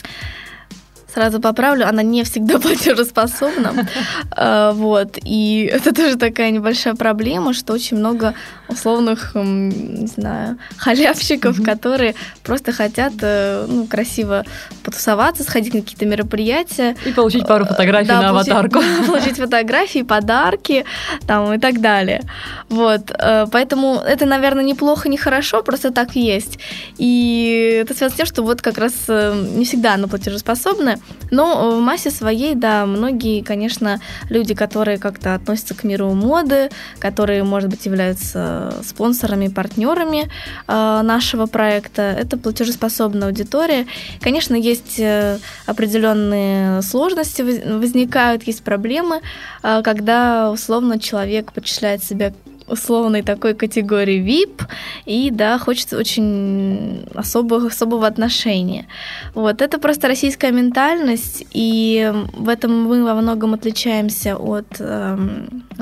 [1.14, 3.88] Сразу поправлю, она не всегда платежеспособна.
[4.32, 5.18] А, вот.
[5.24, 8.34] И это тоже такая небольшая проблема, что очень много
[8.68, 14.44] условных, не знаю, халявщиков, которые просто хотят э, ну, красиво
[14.84, 16.96] потусоваться, сходить на какие-то мероприятия.
[17.04, 18.80] И получить пару фотографий да, на аватарку.
[19.06, 20.84] Получить фотографии, подарки
[21.26, 22.22] там, и так далее.
[22.68, 23.10] Вот.
[23.18, 26.58] Э, поэтому это, наверное, неплохо, не хорошо, просто так есть.
[26.98, 30.99] И это связано с тем, что вот как раз э, не всегда она платежеспособна,
[31.30, 37.44] но в массе своей, да, многие, конечно, люди, которые как-то относятся к миру моды, которые,
[37.44, 40.28] может быть, являются спонсорами, партнерами
[40.68, 43.86] э, нашего проекта, это платежеспособная аудитория.
[44.20, 49.20] Конечно, есть э, определенные сложности возникают, есть проблемы,
[49.62, 52.32] э, когда условно человек почисляет себя
[52.70, 54.62] условной такой категории VIP,
[55.06, 58.86] и да, хочется очень особого, особого отношения.
[59.34, 65.18] Вот, это просто российская ментальность, и в этом мы во многом отличаемся от э,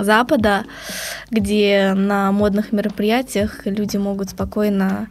[0.04, 0.64] Запада,
[1.30, 5.08] где на модных мероприятиях люди могут спокойно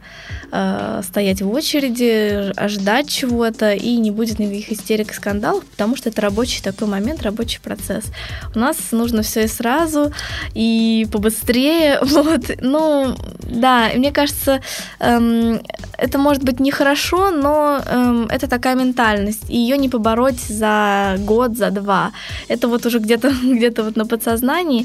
[0.52, 6.08] э, стоять в очереди, ожидать чего-то, и не будет никаких истерик и скандалов, потому что
[6.08, 8.04] это рабочий такой момент, рабочий процесс.
[8.54, 10.12] У нас нужно все и сразу,
[10.54, 11.98] и побыстрее, быстрее.
[12.18, 12.50] Вот.
[12.60, 14.60] Ну, да, мне кажется,
[15.00, 15.60] эм,
[15.96, 19.50] это может быть нехорошо, но эм, это такая ментальность.
[19.50, 22.12] И ее не побороть за год, за два.
[22.48, 24.77] Это вот уже где-то где вот на подсознании.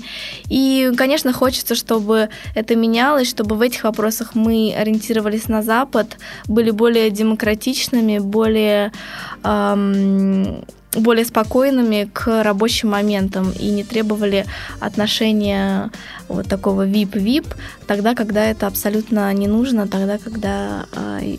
[0.50, 6.72] И, конечно, хочется, чтобы это менялось, чтобы в этих вопросах мы ориентировались на Запад, были
[6.72, 8.92] более демократичными, более
[9.44, 10.64] эм,
[10.96, 14.46] более спокойными к рабочим моментам и не требовали
[14.80, 15.92] отношения
[16.28, 17.48] вот такого VIP-VIP,
[17.88, 21.38] тогда, когда это абсолютно не нужно, тогда, когда э,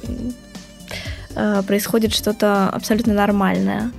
[1.36, 3.92] э, происходит что-то абсолютно нормальное.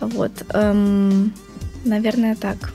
[0.00, 1.34] Вот, эм,
[1.84, 2.72] наверное, так.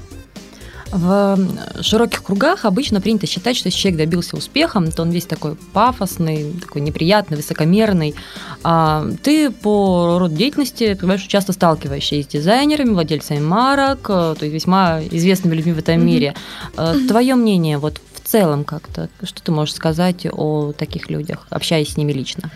[0.91, 1.37] В
[1.81, 6.53] широких кругах обычно принято считать, что если человек добился успехом, то он весь такой пафосный,
[6.61, 8.15] такой неприятный, высокомерный.
[8.63, 14.53] А ты по роду деятельности, понимаешь, часто сталкиваешься с дизайнерами, владельцами марок, э, то есть
[14.53, 16.03] весьма известными людьми в этом mm-hmm.
[16.03, 16.35] мире.
[16.75, 17.07] Mm-hmm.
[17.07, 21.97] Твое мнение вот в целом как-то, что ты можешь сказать о таких людях, общаясь с
[21.97, 22.51] ними лично?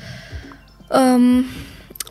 [0.89, 1.45] Um...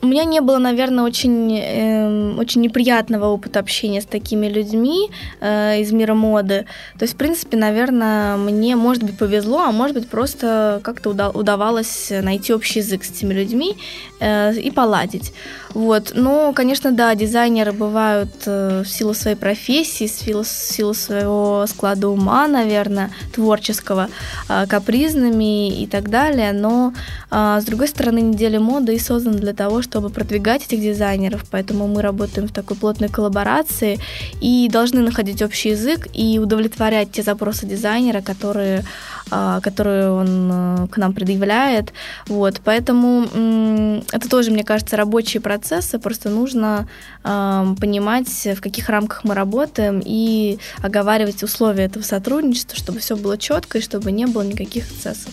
[0.01, 5.09] У меня не было, наверное, очень, э, очень неприятного опыта общения с такими людьми
[5.41, 6.65] э, из мира моды.
[6.97, 11.31] То есть, в принципе, наверное, мне, может быть, повезло, а может быть, просто как-то уда-
[11.31, 13.75] удавалось найти общий язык с этими людьми
[14.21, 15.33] э, и поладить.
[15.73, 16.13] Вот.
[16.15, 22.47] Но, конечно, да, дизайнеры бывают э, в силу своей профессии, в силу, своего склада ума,
[22.47, 24.09] наверное, творческого,
[24.47, 26.53] э, капризными и так далее.
[26.53, 26.93] Но,
[27.31, 31.87] э, с другой стороны, неделя моды и создана для того, чтобы продвигать этих дизайнеров, поэтому
[31.87, 33.97] мы работаем в такой плотной коллаборации
[34.39, 38.83] и должны находить общий язык и удовлетворять те запросы дизайнера, которые
[39.31, 41.93] а, которые он э, к нам предъявляет.
[42.27, 46.87] Вот, поэтому это тоже, мне кажется, рабочие процессы, просто нужно
[47.21, 53.77] понимать, в каких рамках мы работаем и оговаривать условия этого сотрудничества, чтобы все было четко
[53.77, 55.31] и чтобы не было никаких эксцессов.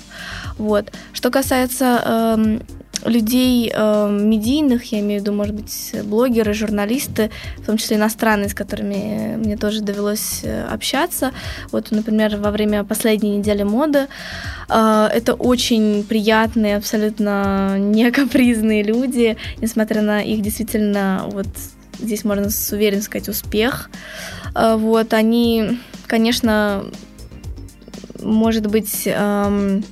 [0.58, 0.92] Вот.
[1.12, 2.02] Что касается
[2.36, 2.62] эм,
[3.04, 8.48] людей э, медийных, я имею в виду, может быть, блогеры, журналисты, в том числе иностранные,
[8.48, 11.32] с которыми мне тоже довелось э, общаться.
[11.72, 14.08] Вот, например, во время последней недели моды
[14.68, 21.48] э, это очень приятные, абсолютно не капризные люди, несмотря на их действительно вот
[21.98, 23.90] здесь можно с уверенностью сказать успех.
[24.54, 26.84] Э, вот они, конечно,
[28.22, 29.84] может быть эм,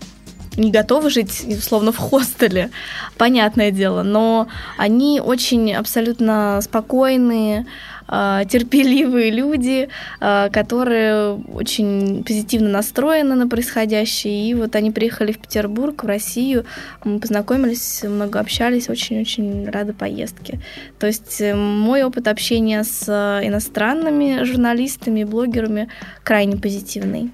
[0.56, 2.70] не готовы жить, условно, в хостеле,
[3.16, 7.66] понятное дело, но они очень абсолютно спокойные,
[8.06, 9.88] а, терпеливые люди,
[10.20, 14.50] а, которые очень позитивно настроены на происходящее.
[14.50, 16.64] И вот они приехали в Петербург, в Россию,
[17.04, 20.60] мы познакомились, много общались, очень-очень рады поездке.
[20.98, 23.08] То есть э, мой опыт общения с
[23.42, 25.88] иностранными журналистами, блогерами
[26.22, 27.30] крайне позитивный.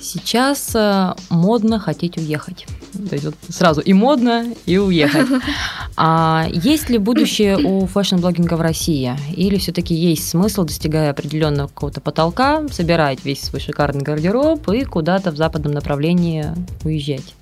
[0.00, 2.66] Сейчас э, модно хотеть уехать.
[3.08, 5.26] То есть вот сразу и модно, и уехать.
[6.02, 9.14] А есть ли будущее у fashion-блогинга в России?
[9.36, 15.30] Или все-таки есть смысл, достигая определенного какого-то потолка, собирать весь свой шикарный гардероб и куда-то
[15.30, 16.46] в западном направлении
[16.84, 17.34] уезжать?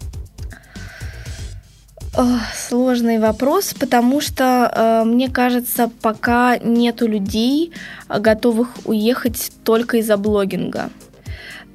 [2.69, 7.73] Сложный вопрос, потому что, э, мне кажется, пока нету людей,
[8.09, 10.91] готовых уехать только из-за блогинга.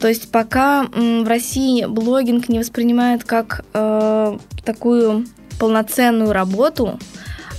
[0.04, 5.26] То есть пока в России блогинг не воспринимают как э, такую
[5.58, 7.00] полноценную работу,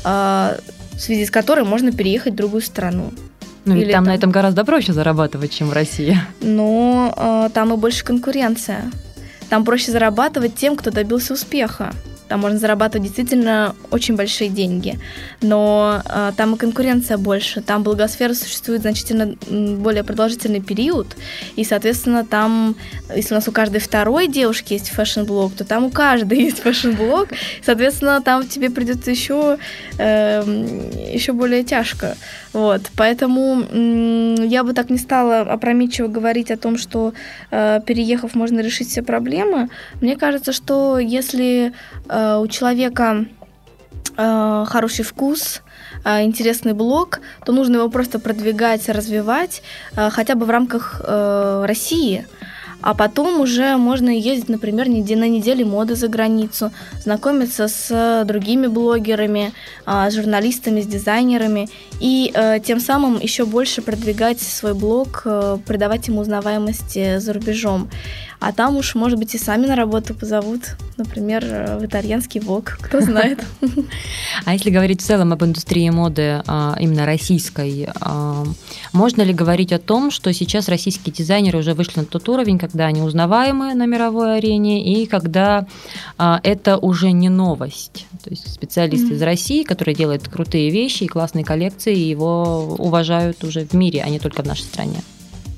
[0.05, 0.59] э,
[0.93, 3.15] в связи с которой можно переехать в другую страну.
[3.65, 6.19] Ну ведь там, там на этом гораздо проще зарабатывать, чем в России.
[6.43, 8.91] Но э, там и больше конкуренция.
[9.49, 11.95] Там проще зарабатывать тем, кто добился успеха
[12.29, 14.99] там можно зарабатывать действительно очень большие деньги,
[15.41, 21.17] но э, там и конкуренция больше, там блогосфера существует значительно более продолжительный период,
[21.57, 22.77] и, соответственно, там,
[23.15, 27.29] если у нас у каждой второй девушки есть fashion-блог, то там у каждой есть fashion-блог,
[27.63, 29.59] соответственно, там тебе придется еще,
[29.99, 32.17] э, эм, еще более тяжко.
[32.53, 33.65] Вот, поэтому
[34.45, 37.13] я бы так не стала опрометчиво говорить о том, что
[37.51, 39.69] э, переехав можно решить все проблемы.
[40.01, 41.73] Мне кажется, что если
[42.09, 43.27] э, у человека
[44.17, 45.63] э, хороший вкус,
[46.05, 49.63] интересный блог, то нужно его просто продвигать, развивать,
[49.95, 52.27] хотя бы в рамках России
[52.85, 56.71] а потом уже можно ездить, например, на неделе моды за границу,
[57.03, 59.55] знакомиться с другими блогерами,
[59.87, 65.57] а, с журналистами, с дизайнерами, и э, тем самым еще больше продвигать свой блог, э,
[65.67, 67.89] придавать ему узнаваемости за рубежом.
[68.39, 72.79] А там уж, может быть, и сами на работу позовут, например, э, в итальянский ВОК,
[72.81, 73.45] кто знает.
[74.45, 78.45] А если говорить в целом об индустрии моды, а, именно российской, а,
[78.93, 82.87] можно ли говорить о том, что сейчас российские дизайнеры уже вышли на тот уровень, когда
[82.87, 85.67] они узнаваемы на мировой арене, и когда
[86.19, 88.07] а, это уже не новость?
[88.23, 93.65] То есть специалисты из России, которые делают крутые вещи и классные коллекции, его уважают уже
[93.67, 95.03] в мире, а не только в нашей стране.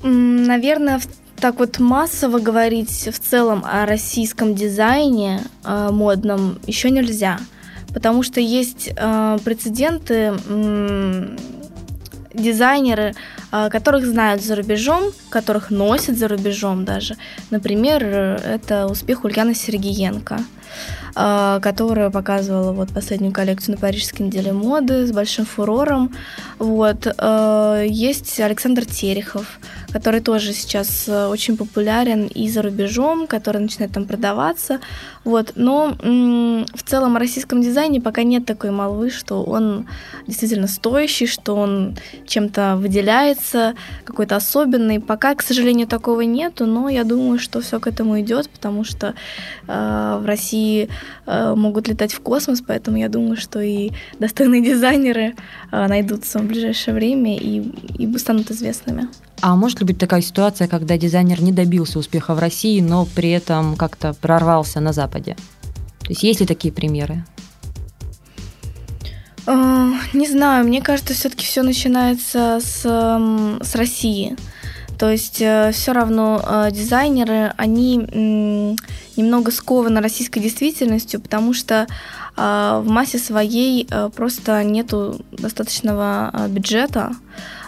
[0.03, 0.99] Наверное,
[1.39, 7.39] так вот массово говорить в целом о российском дизайне э, модном еще нельзя,
[7.93, 11.37] потому что есть э, прецеденты, э,
[12.33, 13.13] дизайнеры,
[13.51, 17.15] э, которых знают за рубежом, которых носят за рубежом даже.
[17.51, 21.06] Например, это успех Ульяны Сергеенко э,
[21.61, 26.13] которая показывала вот последнюю коллекцию на Парижской неделе моды с большим фурором.
[26.59, 27.07] Вот.
[27.07, 29.59] Э, есть Александр Терехов,
[29.91, 34.79] который тоже сейчас э, очень популярен и за рубежом, который начинает там продаваться.
[35.27, 35.51] Вот.
[35.55, 39.85] Но в целом в российском дизайне пока нет такой молвы, что он
[40.25, 45.01] действительно стоящий, что он чем-то выделяется, какой-то особенный.
[45.01, 49.15] Пока, к сожалению, такого нету, но я думаю, что все к этому идет, потому что
[49.67, 50.87] э, в России
[51.25, 55.35] э, могут летать в космос, поэтому я думаю, что и достойные дизайнеры
[55.73, 59.09] э, найдутся в ближайшее время и, и станут известными.
[59.41, 63.29] А может ли быть такая ситуация, когда дизайнер не добился успеха в России, но при
[63.29, 65.35] этом как-то прорвался на Западе?
[65.99, 67.23] То есть есть ли такие примеры?
[69.45, 72.81] А, не знаю, мне кажется, все-таки все начинается с,
[73.61, 74.35] с России.
[74.97, 77.97] То есть э, все равно э, дизайнеры, они
[79.15, 81.87] немного скованы российской действительностью, потому что
[82.35, 87.15] в массе своей просто нету достаточного бюджета а,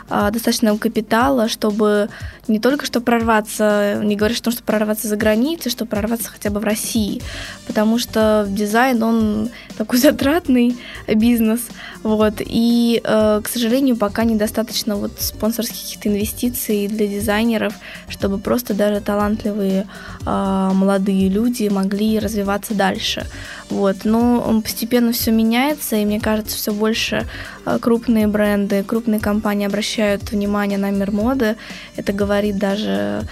[0.09, 2.09] достаточного капитала, чтобы
[2.49, 6.49] не только что прорваться, не говоришь о том, что прорваться за границей, что прорваться хотя
[6.49, 7.21] бы в России,
[7.67, 10.77] потому что дизайн, он такой затратный
[11.08, 11.62] бизнес,
[12.04, 17.73] вот, и, э, к сожалению, пока недостаточно вот спонсорских каких-то инвестиций для дизайнеров,
[18.08, 19.87] чтобы просто даже талантливые
[20.25, 23.25] а, молодые люди могли развиваться дальше.
[23.69, 23.97] Вот.
[24.04, 27.27] Но постепенно все меняется, и мне кажется, все больше
[27.65, 31.56] а, крупные бренды, крупные компании обращают внимание на мир моды.
[31.95, 33.23] Это говорит даже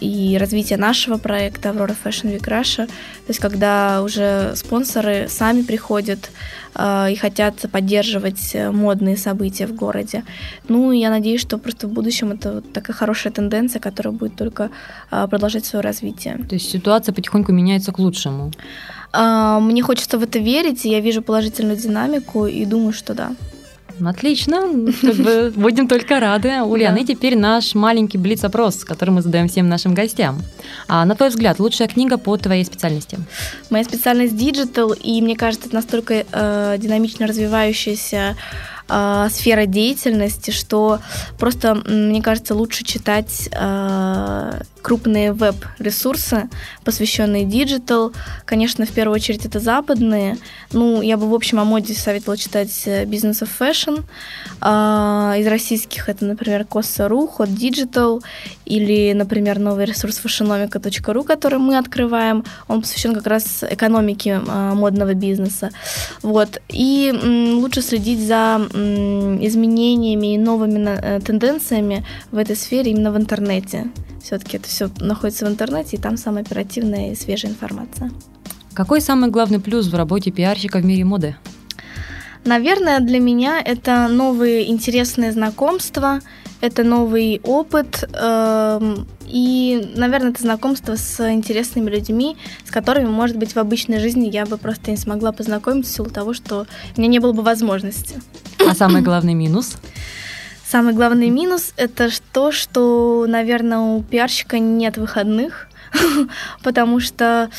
[0.00, 2.86] и развитие нашего проекта Aurora Fashion Week Russia.
[2.86, 6.30] То есть когда уже спонсоры сами приходят
[6.74, 10.24] э, и хотят поддерживать модные события в городе.
[10.68, 14.70] Ну, я надеюсь, что просто в будущем это вот такая хорошая тенденция, которая будет только
[15.10, 16.36] э, продолжать свое развитие.
[16.48, 18.52] То есть ситуация потихоньку меняется к лучшему.
[19.12, 23.32] А, мне хочется в это верить, и я вижу положительную динамику и думаю, что да.
[24.04, 24.62] Отлично,
[25.00, 26.62] как бы будем только рады.
[26.62, 27.02] Ульяна, да.
[27.02, 30.40] и теперь наш маленький блиц-опрос, который мы задаем всем нашим гостям.
[30.86, 33.18] А на твой взгляд, лучшая книга по твоей специальности?
[33.70, 38.36] Моя специальность digital, и мне кажется, это настолько э, динамично развивающаяся
[38.88, 41.00] э, сфера деятельности, что
[41.38, 46.48] просто, мне кажется, лучше читать э, крупные веб-ресурсы,
[46.84, 48.12] посвященные digital.
[48.44, 50.38] Конечно, в первую очередь это западные.
[50.72, 54.04] Ну, я бы в общем о моде советовала читать Business of Fashion.
[54.60, 58.22] А, из российских это, например, Kossa.ru, Hot Digital
[58.64, 62.44] или, например, новый ресурс fashionomica.ru, который мы открываем.
[62.66, 65.70] Он посвящен как раз экономике а, модного бизнеса.
[66.22, 66.60] Вот.
[66.70, 73.86] И лучше следить за изменениями и новыми э, тенденциями в этой сфере именно в интернете.
[74.22, 78.10] Все-таки это все находится в интернете, и там самая оперативная и свежая информация.
[78.74, 81.36] Какой самый главный плюс в работе пиарщика в мире моды?
[82.44, 86.20] Наверное, для меня это новые интересные знакомства,
[86.60, 93.54] это новый опыт, э, и, наверное, это знакомство с интересными людьми, с которыми, может быть,
[93.54, 96.66] в обычной жизни я бы просто не смогла познакомиться в силу того, что
[96.96, 98.20] у меня не было бы возможности.
[98.68, 99.76] А самый главный минус?
[100.66, 105.67] Самый главный минус это то, что, наверное, у пиарщика нет выходных,
[106.62, 107.50] потому что,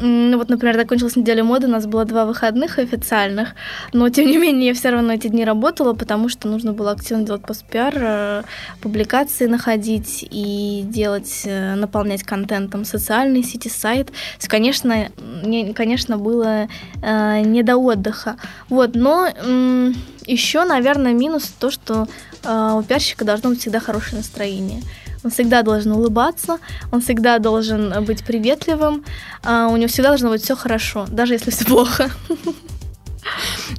[0.00, 3.50] ну вот, например, закончилась неделя моды, у нас было два выходных официальных,
[3.92, 7.24] но, тем не менее, я все равно эти дни работала, потому что нужно было активно
[7.24, 8.42] делать постпиар, э,
[8.80, 14.10] публикации находить и делать, э, наполнять контентом социальные сети, сайт.
[14.46, 15.08] Конечно,
[15.44, 16.68] не, конечно, было
[17.02, 18.36] э, не до отдыха.
[18.68, 19.92] Вот, но э,
[20.26, 22.08] еще, наверное, минус то, что
[22.42, 24.82] э, у пиарщика должно быть всегда хорошее настроение.
[25.26, 26.58] Он всегда должен улыбаться,
[26.92, 29.04] он всегда должен быть приветливым,
[29.42, 32.12] э, у него всегда должно быть все хорошо, даже если все плохо.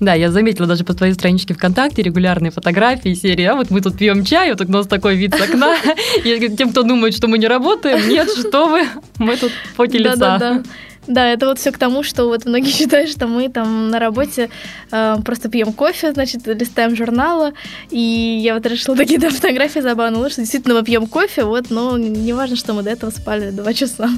[0.01, 3.97] Да, я заметила даже по твоей страничке ВКонтакте регулярные фотографии серии, а вот мы тут
[3.97, 5.77] пьем чай, вот у нас такой вид с окна.
[6.25, 8.85] И тем, кто думает, что мы не работаем, нет, что вы,
[9.17, 10.63] мы тут поте лица.
[11.07, 14.49] Да, это вот все к тому, что вот многие считают, что мы там на работе
[14.91, 17.53] э, просто пьем кофе, значит, листаем журналы,
[17.89, 17.99] и
[18.43, 22.33] я вот решила такие да, фотографии забавные, что действительно мы пьем кофе, вот, но не
[22.33, 24.09] важно, что мы до этого спали два часа.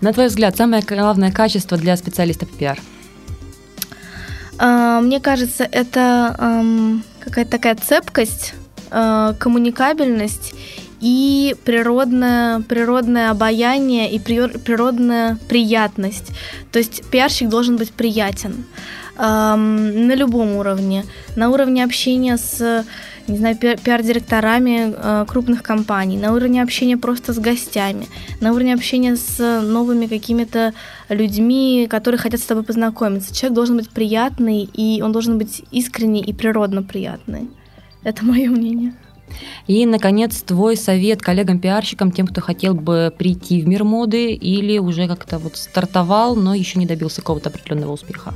[0.00, 2.78] На твой взгляд, самое главное качество для специалиста по пиар?
[4.58, 8.54] Э, мне кажется, это э, какая-то такая цепкость,
[8.90, 10.54] э, коммуникабельность
[11.00, 16.32] и природное, природное обаяние и природная приятность.
[16.72, 18.64] То есть пиарщик должен быть приятен
[19.16, 21.04] эм, на любом уровне.
[21.36, 22.84] На уровне общения с
[23.30, 28.06] не знаю, пиар-директорами э, крупных компаний, на уровне общения просто с гостями,
[28.40, 30.72] на уровне общения с новыми какими-то
[31.08, 33.34] людьми, которые хотят с тобой познакомиться.
[33.34, 37.48] Человек должен быть приятный, и он должен быть искренний и природно приятный.
[38.02, 38.94] Это мое мнение.
[39.66, 45.06] И, наконец, твой совет коллегам-пиарщикам, тем, кто хотел бы прийти в мир моды или уже
[45.08, 48.34] как-то вот стартовал, но еще не добился какого-то определенного успеха.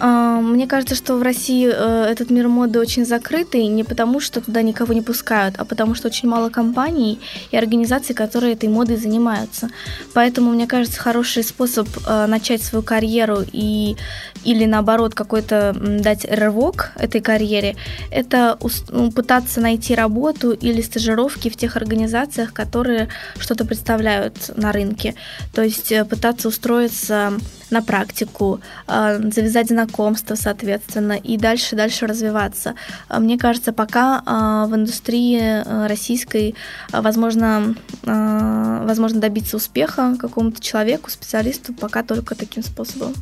[0.00, 4.40] А, мне кажется, что в России э, этот мир моды очень закрытый не потому, что
[4.40, 7.20] туда никого не пускают, а потому что очень мало компаний
[7.50, 9.70] и организаций, которые этой модой занимаются.
[10.14, 13.96] Поэтому, мне кажется, хороший способ э, начать свою карьеру и
[14.44, 17.74] или наоборот какой-то дать рывок этой карьере,
[18.10, 18.56] это
[18.90, 25.16] ну, пытаться найти работу или стажировки в тех организациях, которые что-то представляют на рынке.
[25.52, 27.32] То есть э, пытаться устроиться
[27.70, 32.74] на практику, завязать знакомства знакомства, соответственно, и дальше, дальше развиваться.
[33.10, 34.20] Мне кажется, пока
[34.66, 36.54] в индустрии российской
[36.92, 43.14] возможно, возможно добиться успеха какому-то человеку, специалисту, пока только таким способом.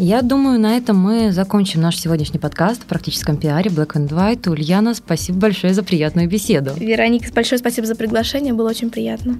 [0.00, 4.48] Я думаю, на этом мы закончим наш сегодняшний подкаст о практическом пиаре Black and White.
[4.48, 6.70] Ульяна, спасибо большое за приятную беседу.
[6.76, 9.38] Вероника, большое спасибо за приглашение, было очень приятно.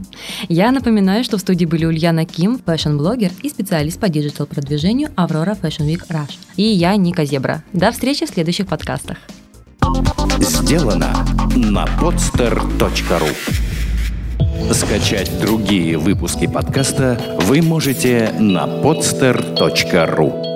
[0.48, 5.86] Я напоминаю, что в студии были Ульяна Ким, fashion-блогер и специалист по digital-продвижению Aurora Fashion
[5.86, 6.34] Week Russia.
[6.56, 7.62] И я, Ника Зебра.
[7.72, 9.18] До встречи в следующих подкастах.
[10.40, 13.28] Сделано на podster.ru
[14.72, 20.47] Скачать другие выпуски подкаста вы можете на podster.ru